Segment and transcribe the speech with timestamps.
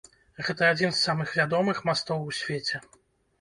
[0.45, 2.83] Гэта адзін з самых вядомых мастоў у свеце.